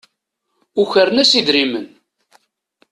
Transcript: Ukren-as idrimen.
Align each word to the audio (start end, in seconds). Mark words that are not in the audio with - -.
Ukren-as 0.81 1.31
idrimen. 1.39 1.87